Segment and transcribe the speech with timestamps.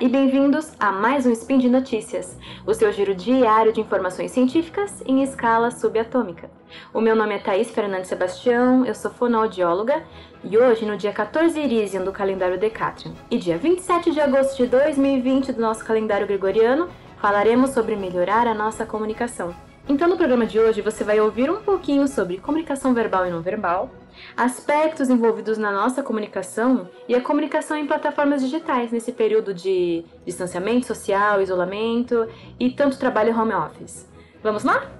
[0.00, 2.34] e bem-vindos a mais um Spin de Notícias,
[2.66, 6.50] o seu giro diário de informações científicas em escala subatômica.
[6.94, 10.02] O meu nome é Thaís Fernandes Sebastião, eu sou fonoaudióloga
[10.42, 14.68] e hoje, no dia 14 Irisian do calendário Decatrium e dia 27 de agosto de
[14.68, 16.88] 2020 do nosso calendário gregoriano,
[17.20, 19.54] falaremos sobre melhorar a nossa comunicação.
[19.86, 23.42] Então, no programa de hoje, você vai ouvir um pouquinho sobre comunicação verbal e não
[23.42, 23.90] verbal,
[24.36, 30.86] aspectos envolvidos na nossa comunicação e a comunicação em plataformas digitais nesse período de distanciamento
[30.86, 32.26] social, isolamento
[32.58, 34.08] e tanto trabalho home office.
[34.42, 34.90] Vamos lá?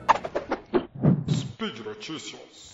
[1.29, 2.73] Speed Notícias.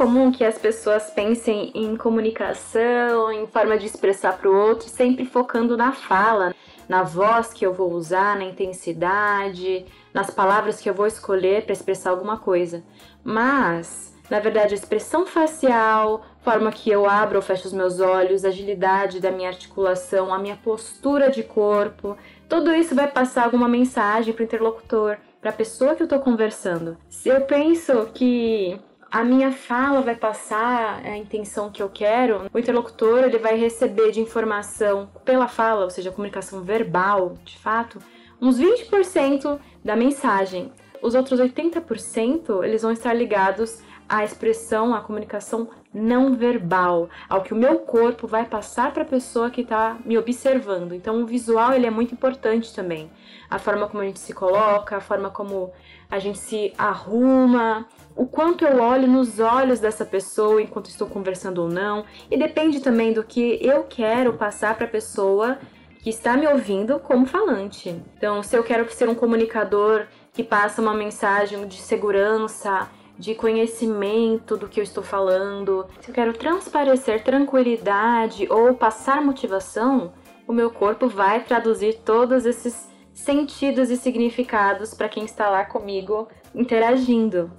[0.00, 5.26] Comum que as pessoas pensem em comunicação, em forma de expressar para o outro, sempre
[5.26, 6.54] focando na fala,
[6.88, 11.74] na voz que eu vou usar, na intensidade, nas palavras que eu vou escolher para
[11.74, 12.82] expressar alguma coisa.
[13.22, 18.42] Mas, na verdade, a expressão facial, forma que eu abro ou fecho os meus olhos,
[18.42, 22.16] a agilidade da minha articulação, a minha postura de corpo,
[22.48, 26.20] tudo isso vai passar alguma mensagem para o interlocutor, para a pessoa que eu estou
[26.20, 26.96] conversando.
[27.10, 28.80] Se eu penso que
[29.10, 34.12] a minha fala vai passar a intenção que eu quero, o interlocutor ele vai receber
[34.12, 37.98] de informação pela fala, ou seja, comunicação verbal, de fato,
[38.40, 40.72] uns 20% da mensagem.
[41.02, 47.54] Os outros 80% eles vão estar ligados à expressão, à comunicação não verbal, ao que
[47.54, 50.92] o meu corpo vai passar para a pessoa que está me observando.
[50.92, 53.08] Então, o visual ele é muito importante também.
[53.48, 55.72] A forma como a gente se coloca, a forma como
[56.10, 61.62] a gente se arruma, o quanto eu olho nos olhos dessa pessoa enquanto estou conversando
[61.62, 65.58] ou não, e depende também do que eu quero passar para a pessoa
[66.02, 67.90] que está me ouvindo como falante.
[68.16, 72.88] Então, se eu quero ser um comunicador que passa uma mensagem de segurança,
[73.20, 80.14] de conhecimento do que eu estou falando, se eu quero transparecer tranquilidade ou passar motivação,
[80.48, 86.28] o meu corpo vai traduzir todos esses sentidos e significados para quem está lá comigo
[86.54, 87.52] interagindo.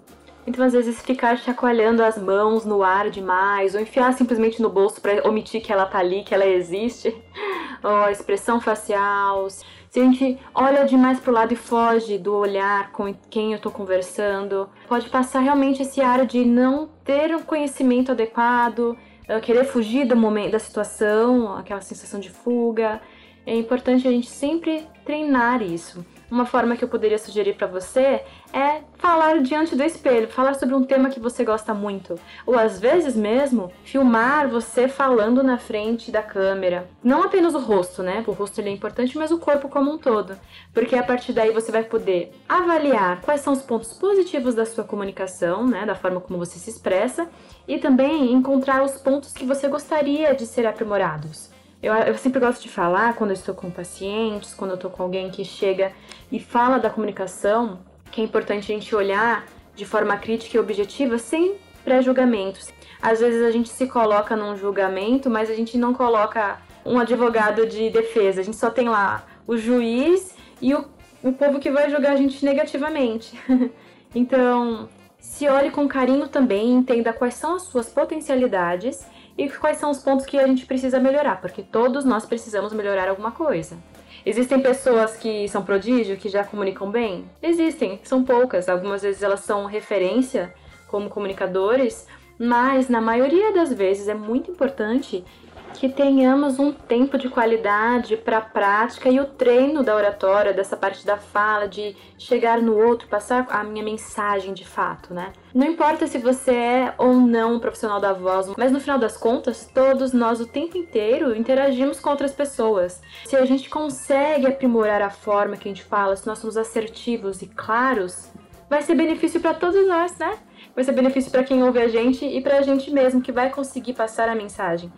[0.47, 4.99] Então, às vezes, ficar chacoalhando as mãos no ar demais, ou enfiar simplesmente no bolso
[4.99, 7.15] para omitir que ela tá ali, que ela existe,
[7.83, 9.47] ou a expressão facial.
[9.91, 13.69] Se a gente olha demais pro lado e foge do olhar com quem eu tô
[13.69, 18.97] conversando, pode passar realmente esse ar de não ter um conhecimento adequado,
[19.27, 23.01] eh, querer fugir do momento, da situação, aquela sensação de fuga.
[23.45, 26.05] É importante a gente sempre treinar isso.
[26.31, 30.73] Uma forma que eu poderia sugerir para você é falar diante do espelho, falar sobre
[30.73, 36.09] um tema que você gosta muito, ou às vezes mesmo filmar você falando na frente
[36.09, 36.87] da câmera.
[37.03, 38.23] Não apenas o rosto, né?
[38.25, 40.39] O rosto ele é importante, mas o corpo como um todo,
[40.73, 44.85] porque a partir daí você vai poder avaliar quais são os pontos positivos da sua
[44.85, 47.27] comunicação, né, da forma como você se expressa,
[47.67, 51.50] e também encontrar os pontos que você gostaria de ser aprimorados.
[51.81, 55.01] Eu, eu sempre gosto de falar quando eu estou com pacientes, quando eu estou com
[55.01, 55.91] alguém que chega
[56.31, 57.79] e fala da comunicação,
[58.11, 62.71] que é importante a gente olhar de forma crítica e objetiva sem pré-julgamentos.
[63.01, 67.65] Às vezes a gente se coloca num julgamento, mas a gente não coloca um advogado
[67.65, 68.41] de defesa.
[68.41, 70.85] A gente só tem lá o juiz e o,
[71.23, 73.33] o povo que vai julgar a gente negativamente.
[74.13, 74.87] então,
[75.21, 79.05] se olhe com carinho também, entenda quais são as suas potencialidades
[79.37, 83.07] e quais são os pontos que a gente precisa melhorar, porque todos nós precisamos melhorar
[83.07, 83.77] alguma coisa.
[84.25, 87.25] Existem pessoas que são prodígio, que já comunicam bem?
[87.41, 88.67] Existem, são poucas.
[88.67, 90.53] Algumas vezes elas são referência
[90.87, 92.07] como comunicadores,
[92.37, 95.23] mas na maioria das vezes é muito importante
[95.71, 100.77] que tenhamos um tempo de qualidade para a prática e o treino da oratória, dessa
[100.77, 105.33] parte da fala, de chegar no outro, passar a minha mensagem de fato, né?
[105.53, 109.17] Não importa se você é ou não um profissional da voz, mas no final das
[109.17, 113.01] contas, todos nós o tempo inteiro interagimos com outras pessoas.
[113.25, 117.41] Se a gente consegue aprimorar a forma que a gente fala, se nós somos assertivos
[117.41, 118.31] e claros,
[118.69, 120.37] vai ser benefício para todos nós, né?
[120.73, 123.49] Vai ser benefício para quem ouve a gente e para a gente mesmo que vai
[123.49, 124.91] conseguir passar a mensagem.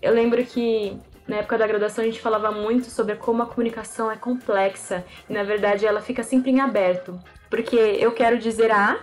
[0.00, 0.96] Eu lembro que
[1.26, 5.32] na época da graduação a gente falava muito sobre como a comunicação é complexa e
[5.32, 7.20] na verdade ela fica sempre em aberto.
[7.50, 8.98] Porque eu quero dizer A,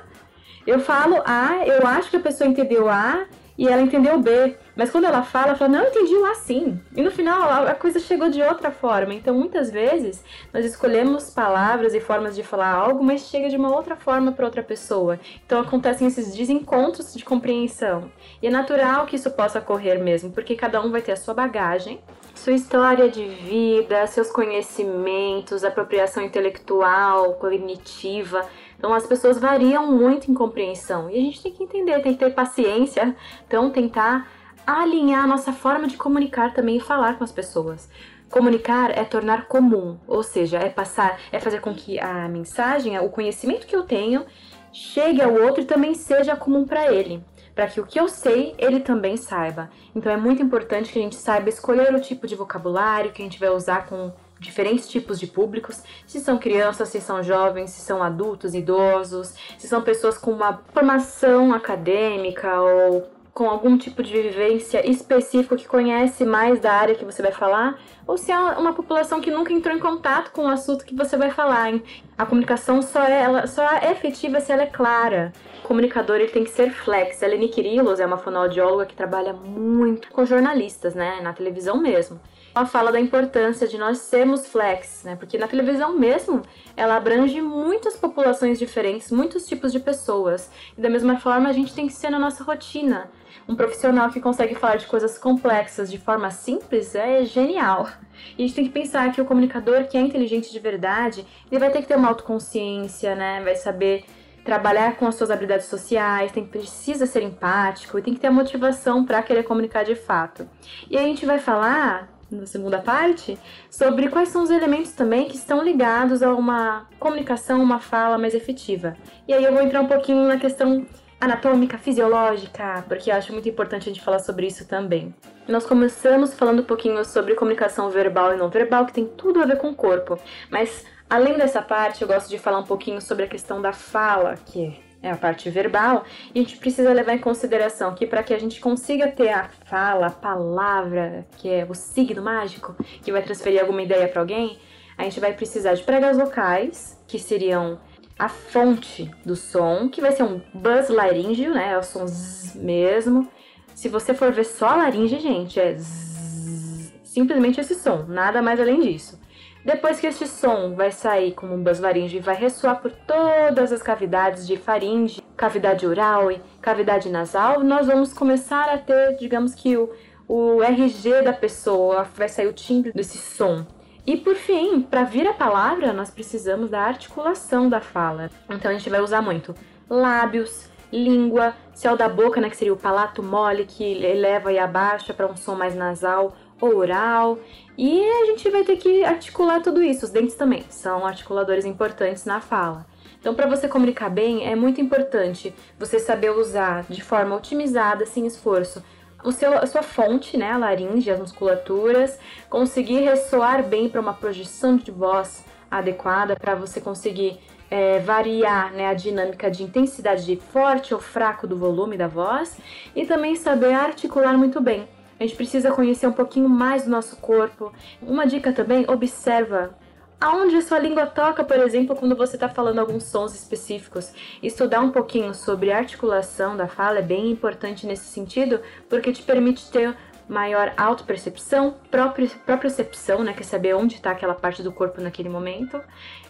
[0.65, 3.25] eu falo A, eu acho que a pessoa entendeu A
[3.57, 4.55] e ela entendeu B.
[4.75, 6.79] Mas quando ela fala, ela fala, não, eu entendi o assim.
[6.95, 9.13] E no final a coisa chegou de outra forma.
[9.13, 10.23] Então muitas vezes
[10.53, 14.45] nós escolhemos palavras e formas de falar algo, mas chega de uma outra forma para
[14.45, 15.19] outra pessoa.
[15.45, 18.11] Então acontecem esses desencontros de compreensão.
[18.41, 21.33] E é natural que isso possa ocorrer mesmo, porque cada um vai ter a sua
[21.33, 21.99] bagagem,
[22.33, 28.45] sua história de vida, seus conhecimentos, apropriação intelectual, cognitiva
[28.77, 32.19] Então as pessoas variam muito em compreensão e a gente tem que entender, tem que
[32.19, 33.15] ter paciência,
[33.47, 34.27] então tentar
[34.65, 37.89] alinhar a nossa forma de comunicar também e falar com as pessoas.
[38.29, 43.09] Comunicar é tornar comum, ou seja, é passar, é fazer com que a mensagem, o
[43.09, 44.25] conhecimento que eu tenho,
[44.73, 47.23] chegue ao outro e também seja comum para ele,
[47.53, 49.69] para que o que eu sei ele também saiba.
[49.95, 53.25] Então é muito importante que a gente saiba escolher o tipo de vocabulário que a
[53.25, 57.81] gente vai usar com diferentes tipos de públicos, se são crianças, se são jovens, se
[57.81, 64.13] são adultos, idosos, se são pessoas com uma formação acadêmica ou com algum tipo de
[64.13, 67.77] vivência específico que conhece mais da área que você vai falar,
[68.07, 71.17] ou se é uma população que nunca entrou em contato com o assunto que você
[71.17, 71.73] vai falar.
[72.17, 75.33] A comunicação só é, ela, só é efetiva se ela é clara.
[75.65, 77.21] O comunicador ele tem que ser flex.
[77.21, 82.17] A Leni Kirilos é uma fonoaudióloga que trabalha muito com jornalistas, né, na televisão mesmo
[82.55, 85.17] ela fala da importância de nós sermos flex, né?
[85.17, 86.41] Porque na televisão mesmo,
[86.77, 90.49] ela abrange muitas populações diferentes, muitos tipos de pessoas.
[90.77, 93.11] E da mesma forma, a gente tem que ser na nossa rotina.
[93.47, 97.89] Um profissional que consegue falar de coisas complexas de forma simples é genial.
[98.37, 101.59] E a gente tem que pensar que o comunicador que é inteligente de verdade, ele
[101.59, 103.41] vai ter que ter uma autoconsciência, né?
[103.43, 104.05] Vai saber
[104.45, 108.31] trabalhar com as suas habilidades sociais, tem precisa ser empático e tem que ter a
[108.31, 110.47] motivação para querer comunicar de fato.
[110.89, 113.37] E a gente vai falar na segunda parte,
[113.69, 118.33] sobre quais são os elementos também que estão ligados a uma comunicação, uma fala mais
[118.33, 118.95] efetiva.
[119.27, 120.85] E aí eu vou entrar um pouquinho na questão
[121.19, 125.13] anatômica, fisiológica, porque eu acho muito importante a gente falar sobre isso também.
[125.47, 129.45] Nós começamos falando um pouquinho sobre comunicação verbal e não verbal, que tem tudo a
[129.45, 130.19] ver com o corpo,
[130.49, 134.35] mas além dessa parte, eu gosto de falar um pouquinho sobre a questão da fala,
[134.45, 136.03] que é a parte verbal,
[136.33, 139.47] e a gente precisa levar em consideração que para que a gente consiga ter a
[139.65, 144.57] fala, a palavra, que é o signo mágico, que vai transferir alguma ideia para alguém,
[144.97, 147.79] a gente vai precisar de pregas vocais, que seriam
[148.17, 151.73] a fonte do som, que vai ser um buzz laríngeo, né?
[151.73, 153.29] É o som zzz mesmo.
[153.75, 158.59] Se você for ver só a laringe, gente, é zzz, simplesmente esse som, nada mais
[158.59, 159.19] além disso.
[159.65, 163.81] Depois que este som vai sair como um basfaringe e vai ressoar por todas as
[163.81, 169.75] cavidades de faringe, cavidade oral e cavidade nasal, nós vamos começar a ter, digamos que
[169.75, 169.91] o,
[170.27, 173.65] o RG da pessoa, vai sair o timbre desse som.
[174.05, 178.29] E por fim, para vir a palavra, nós precisamos da articulação da fala.
[178.47, 179.55] Então a gente vai usar muito
[179.89, 185.11] lábios, língua, céu da boca, né, que seria o palato mole que eleva e abaixa
[185.11, 187.39] para um som mais nasal, oral.
[187.77, 190.05] E a gente vai ter que articular tudo isso.
[190.05, 192.85] Os dentes também são articuladores importantes na fala.
[193.19, 198.25] Então, para você comunicar bem, é muito importante você saber usar de forma otimizada, sem
[198.25, 198.83] esforço,
[199.23, 202.19] o seu, a sua fonte, né, a laringe, as musculaturas,
[202.49, 207.39] conseguir ressoar bem para uma projeção de voz adequada, para você conseguir
[207.69, 212.57] é, variar né, a dinâmica de intensidade de forte ou fraco do volume da voz
[212.95, 214.87] e também saber articular muito bem.
[215.19, 217.71] A gente precisa conhecer um pouquinho mais do nosso corpo.
[218.01, 219.75] Uma dica também, observa
[220.19, 224.11] aonde a sua língua toca, por exemplo, quando você está falando alguns sons específicos.
[224.41, 228.59] Estudar um pouquinho sobre a articulação da fala é bem importante nesse sentido,
[228.89, 229.95] porque te permite ter
[230.27, 235.79] maior autopercepção, propriocepção, né, que é saber onde está aquela parte do corpo naquele momento,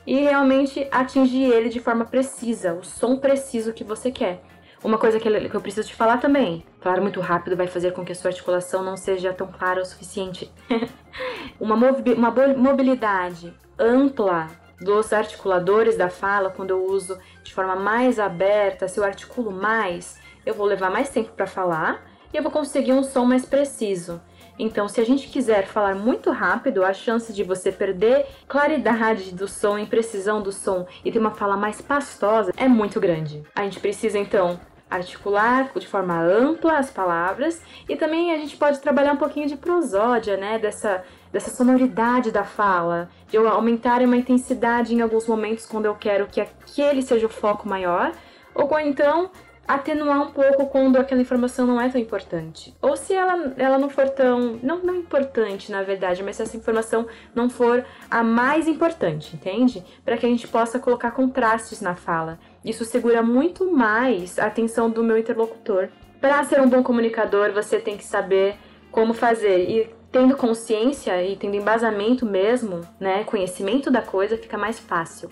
[0.06, 4.42] e realmente atingir ele de forma precisa, o som preciso que você quer.
[4.86, 8.12] Uma coisa que eu preciso te falar também: falar muito rápido vai fazer com que
[8.12, 10.54] a sua articulação não seja tão clara o suficiente.
[11.60, 14.48] uma, uma mobilidade ampla
[14.80, 20.20] dos articuladores da fala, quando eu uso de forma mais aberta, se eu articulo mais,
[20.46, 24.22] eu vou levar mais tempo para falar e eu vou conseguir um som mais preciso.
[24.60, 29.48] Então, se a gente quiser falar muito rápido, a chance de você perder claridade do
[29.48, 33.42] som, imprecisão do som e ter uma fala mais pastosa é muito grande.
[33.56, 37.62] A gente precisa então articular de forma ampla as palavras.
[37.88, 42.46] E também a gente pode trabalhar um pouquinho de prosódia, né, dessa dessa sonoridade da
[42.46, 47.26] fala, de eu aumentar uma intensidade em alguns momentos quando eu quero que aquele seja
[47.26, 48.14] o foco maior,
[48.54, 49.30] ou então
[49.68, 52.76] atenuar um pouco quando aquela informação não é tão importante.
[52.82, 54.60] Ou se ela, ela não for tão.
[54.62, 59.84] Não, não importante, na verdade, mas se essa informação não for a mais importante, entende?
[60.04, 62.40] Para que a gente possa colocar contrastes na fala.
[62.64, 65.90] Isso segura muito mais a atenção do meu interlocutor.
[66.22, 68.56] Para ser um bom comunicador, você tem que saber
[68.92, 69.70] como fazer.
[69.70, 75.30] E tendo consciência e tendo embasamento mesmo, né, conhecimento da coisa, fica mais fácil.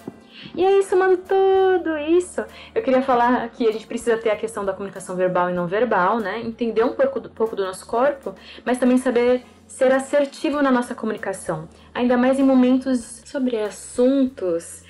[0.56, 4.66] E aí, somando tudo isso, eu queria falar que a gente precisa ter a questão
[4.66, 6.42] da comunicação verbal e não verbal, né?
[6.42, 8.34] Entender um pouco do, pouco do nosso corpo,
[8.66, 11.68] mas também saber ser assertivo na nossa comunicação.
[11.94, 14.84] Ainda mais em momentos sobre assuntos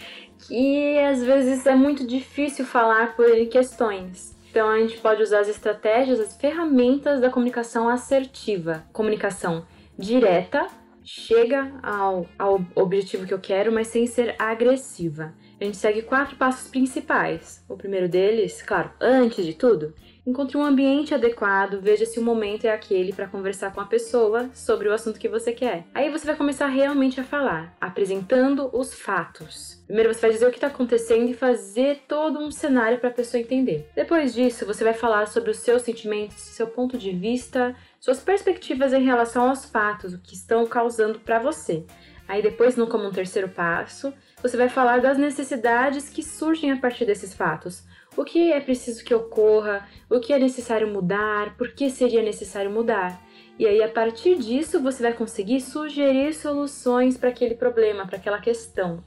[0.48, 4.36] que às vezes é muito difícil falar por questões.
[4.50, 9.66] Então a gente pode usar as estratégias, as ferramentas da comunicação assertiva, comunicação
[9.98, 10.68] direta,
[11.04, 15.34] chega ao, ao objetivo que eu quero, mas sem ser agressiva.
[15.60, 17.64] A gente segue quatro passos principais.
[17.70, 19.94] O primeiro deles, claro, antes de tudo,
[20.26, 24.50] Encontre um ambiente adequado, veja se o momento é aquele para conversar com a pessoa
[24.54, 25.86] sobre o assunto que você quer.
[25.94, 29.84] Aí você vai começar realmente a falar, apresentando os fatos.
[29.86, 33.14] Primeiro você vai dizer o que está acontecendo e fazer todo um cenário para a
[33.14, 33.90] pessoa entender.
[33.94, 38.94] Depois disso, você vai falar sobre os seus sentimentos, seu ponto de vista, suas perspectivas
[38.94, 41.86] em relação aos fatos, o que estão causando para você.
[42.30, 46.78] Aí depois, no como um terceiro passo, você vai falar das necessidades que surgem a
[46.78, 47.84] partir desses fatos
[48.16, 52.70] o que é preciso que ocorra, o que é necessário mudar, por que seria necessário
[52.72, 53.22] mudar.
[53.58, 58.40] E aí, a partir disso, você vai conseguir sugerir soluções para aquele problema, para aquela
[58.40, 59.04] questão.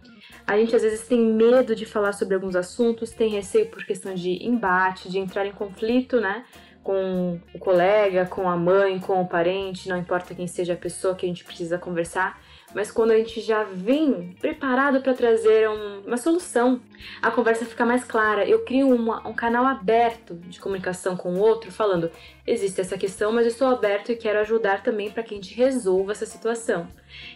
[0.47, 4.15] A gente às vezes tem medo de falar sobre alguns assuntos, tem receio por questão
[4.15, 6.45] de embate, de entrar em conflito, né?
[6.87, 11.17] Com o colega, com a mãe, com o parente, não importa quem seja a pessoa
[11.17, 12.41] que a gente precisa conversar
[12.77, 16.79] mas quando a gente já vem preparado para trazer um, uma solução,
[17.23, 18.47] a conversa fica mais clara.
[18.47, 22.11] Eu crio uma, um canal aberto de comunicação com o outro, falando:
[22.47, 25.55] existe essa questão, mas eu estou aberto e quero ajudar também para que a gente
[25.55, 26.87] resolva essa situação.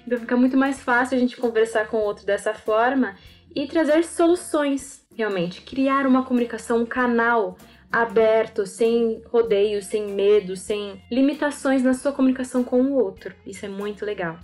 [0.07, 3.16] Então fica muito mais fácil a gente conversar com o outro dessa forma
[3.54, 5.62] e trazer soluções, realmente.
[5.62, 7.57] Criar uma comunicação, um canal
[7.90, 13.35] aberto, sem rodeios, sem medo, sem limitações na sua comunicação com o outro.
[13.44, 14.38] Isso é muito legal.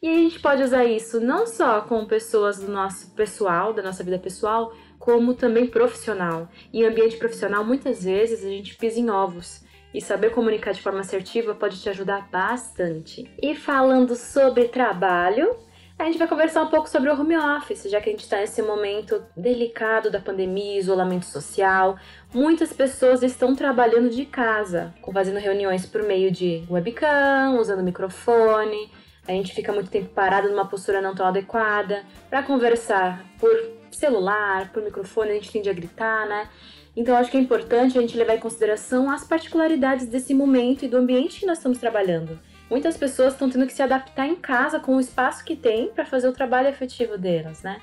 [0.00, 4.04] E a gente pode usar isso não só com pessoas do nosso pessoal, da nossa
[4.04, 6.48] vida pessoal, como também profissional.
[6.72, 9.62] Em ambiente profissional, muitas vezes a gente pisa em ovos.
[9.94, 13.30] E saber comunicar de forma assertiva pode te ajudar bastante.
[13.42, 15.54] E falando sobre trabalho,
[15.98, 18.38] a gente vai conversar um pouco sobre o home office, já que a gente está
[18.38, 21.96] nesse momento delicado da pandemia, isolamento social.
[22.34, 28.90] Muitas pessoas estão trabalhando de casa, fazendo reuniões por meio de webcam, usando microfone.
[29.28, 32.02] A gente fica muito tempo parado numa postura não tão adequada.
[32.30, 33.50] Para conversar por
[33.90, 36.48] celular, por microfone, a gente tende a gritar, né?
[36.96, 40.88] Então, acho que é importante a gente levar em consideração as particularidades desse momento e
[40.88, 42.38] do ambiente que nós estamos trabalhando.
[42.70, 46.06] Muitas pessoas estão tendo que se adaptar em casa com o espaço que tem para
[46.06, 47.78] fazer o trabalho efetivo delas, né?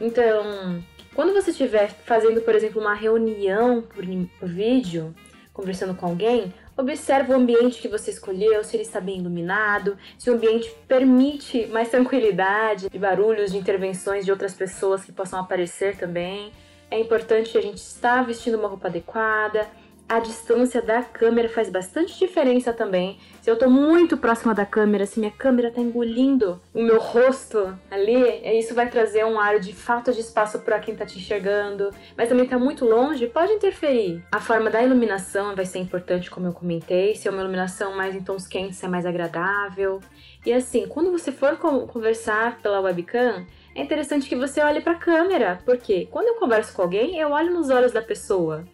[0.00, 0.82] Então,
[1.20, 5.14] quando você estiver fazendo, por exemplo, uma reunião por, vídeo,
[5.52, 10.30] conversando com alguém, observe o ambiente que você escolheu, se ele está bem iluminado, se
[10.30, 15.94] o ambiente permite mais tranquilidade, de barulhos, de intervenções de outras pessoas que possam aparecer
[15.98, 16.52] também.
[16.90, 19.68] É importante a gente estar vestindo uma roupa adequada,
[20.10, 23.20] a distância da câmera faz bastante diferença também.
[23.40, 27.78] Se eu tô muito próxima da câmera, se minha câmera tá engolindo o meu rosto
[27.88, 31.90] ali, isso vai trazer um ar de falta de espaço para quem tá te enxergando,
[32.16, 34.20] mas também tá muito longe, pode interferir.
[34.32, 38.12] A forma da iluminação vai ser importante, como eu comentei, se é uma iluminação mais
[38.12, 40.00] em tons quentes é mais agradável.
[40.44, 44.98] E assim, quando você for conversar pela webcam, é interessante que você olhe para a
[44.98, 48.64] câmera, porque quando eu converso com alguém, eu olho nos olhos da pessoa.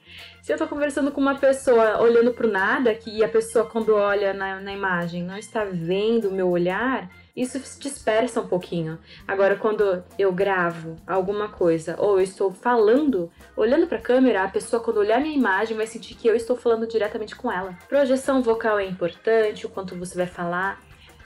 [0.43, 4.33] Se eu tô conversando com uma pessoa olhando pro nada, que a pessoa quando olha
[4.33, 8.99] na, na imagem não está vendo o meu olhar, isso se dispersa um pouquinho.
[9.29, 14.49] Agora, quando eu gravo alguma coisa ou eu estou falando, olhando para a câmera, a
[14.49, 17.77] pessoa, quando olhar minha imagem, vai sentir que eu estou falando diretamente com ela.
[17.89, 20.81] Projeção vocal é importante, o quanto você vai falar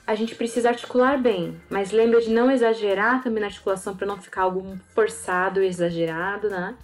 [0.06, 4.20] a gente precisa articular bem, mas lembra de não exagerar também na articulação para não
[4.20, 6.74] ficar algo forçado e exagerado, né?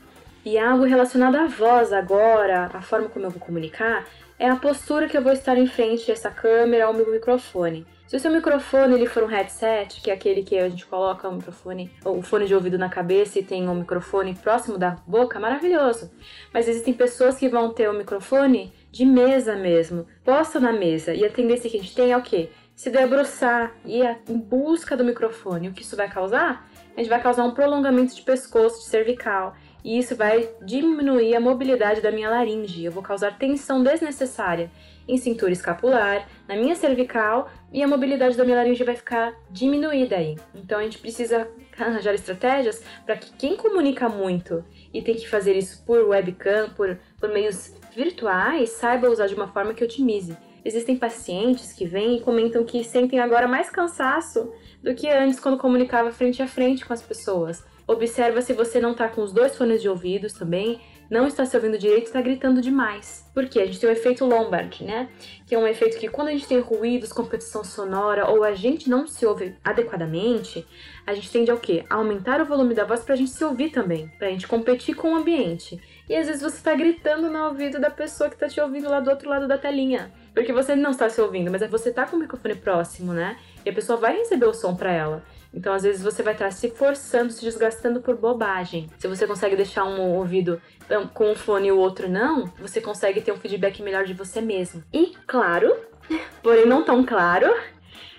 [0.45, 4.07] E algo relacionado à voz agora, a forma como eu vou comunicar,
[4.39, 7.87] é a postura que eu vou estar em frente a essa câmera ou meu microfone.
[8.07, 11.29] Se o seu microfone ele for um headset, que é aquele que a gente coloca
[11.29, 15.41] o microfone, o fone de ouvido na cabeça e tem um microfone próximo da boca,
[15.41, 16.13] maravilhoso.
[16.55, 21.13] Mas existem pessoas que vão ter o microfone de mesa mesmo, posta na mesa.
[21.13, 22.51] E a tendência que a gente tem é o quê?
[22.77, 25.69] Se debruçar e ir em busca do microfone.
[25.69, 26.69] O que isso vai causar?
[26.95, 31.41] A gente vai causar um prolongamento de pescoço, de cervical, e isso vai diminuir a
[31.41, 32.85] mobilidade da minha laringe.
[32.85, 34.71] Eu vou causar tensão desnecessária
[35.09, 40.17] em cintura escapular, na minha cervical, e a mobilidade da minha laringe vai ficar diminuída
[40.17, 40.37] aí.
[40.55, 45.57] Então a gente precisa arranjar estratégias para que quem comunica muito e tem que fazer
[45.57, 50.37] isso por webcam, por, por meios virtuais, saiba usar de uma forma que otimize.
[50.67, 55.59] Existem pacientes que vêm e comentam que sentem agora mais cansaço do que antes quando
[55.59, 57.65] comunicava frente a frente com as pessoas.
[57.87, 61.57] Observa se você não está com os dois fones de ouvidos também, não está se
[61.57, 63.25] ouvindo direito está gritando demais.
[63.33, 63.61] Por quê?
[63.61, 65.09] A gente tem o efeito Lombard, né?
[65.47, 68.91] Que é um efeito que quando a gente tem ruídos, competição sonora ou a gente
[68.91, 70.67] não se ouve adequadamente,
[71.07, 71.85] a gente tende ao quê?
[71.89, 74.49] A aumentar o volume da voz para a gente se ouvir também, para a gente
[74.49, 75.81] competir com o ambiente.
[76.09, 78.99] E às vezes você está gritando no ouvido da pessoa que está te ouvindo lá
[78.99, 80.13] do outro lado da telinha.
[80.37, 83.39] Porque você não está se ouvindo, mas é você tá com o microfone próximo, né?
[83.65, 85.25] E a pessoa vai receber o som para ela.
[85.53, 88.87] Então, às vezes, você vai estar se forçando, se desgastando por bobagem.
[88.99, 90.61] Se você consegue deixar um ouvido
[91.15, 94.43] com um fone e o outro não, você consegue ter um feedback melhor de você
[94.43, 94.85] mesmo.
[94.93, 95.75] E, claro,
[96.43, 97.51] porém não tão claro,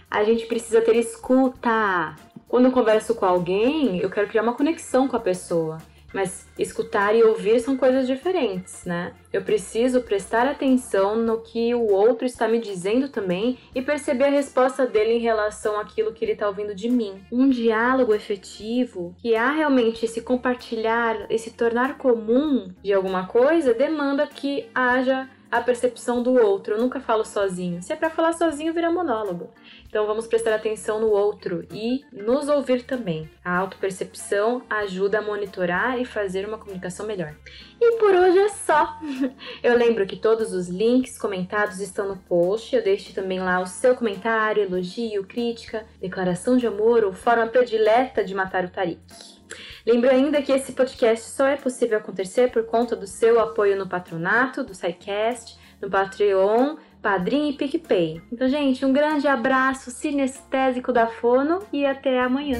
[0.09, 2.15] a gente precisa ter escuta.
[2.47, 5.77] Quando eu converso com alguém, eu quero criar uma conexão com a pessoa.
[6.17, 9.13] Mas escutar e ouvir são coisas diferentes, né?
[9.31, 14.31] Eu preciso prestar atenção no que o outro está me dizendo também e perceber a
[14.31, 17.21] resposta dele em relação àquilo que ele está ouvindo de mim.
[17.31, 24.25] Um diálogo efetivo, que há realmente esse compartilhar, esse tornar comum de alguma coisa, demanda
[24.25, 26.75] que haja a percepção do outro.
[26.75, 27.81] Eu nunca falo sozinho.
[27.81, 29.49] Se é para falar sozinho, vira monólogo.
[29.87, 33.29] Então vamos prestar atenção no outro e nos ouvir também.
[33.43, 37.33] A autopercepção ajuda a monitorar e fazer uma comunicação melhor.
[37.79, 38.99] E por hoje é só.
[39.63, 42.75] Eu lembro que todos os links comentados estão no post.
[42.75, 48.23] Eu deixo também lá o seu comentário, elogio, crítica, declaração de amor ou forma predileta
[48.23, 49.36] de matar o Tarik.
[49.87, 53.87] Lembro ainda que esse podcast só é possível acontecer por conta do seu apoio no
[53.87, 58.21] patronato do SciCast, no Patreon, Padrim e PicPay.
[58.29, 62.59] Então, gente, um grande abraço sinestésico da Fono e até amanhã.